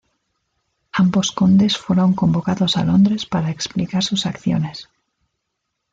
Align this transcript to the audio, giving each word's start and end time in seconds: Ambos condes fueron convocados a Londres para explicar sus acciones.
Ambos 0.93 1.31
condes 1.31 1.77
fueron 1.77 2.15
convocados 2.15 2.75
a 2.75 2.83
Londres 2.83 3.27
para 3.27 3.51
explicar 3.51 4.03
sus 4.03 4.25
acciones. 4.25 4.89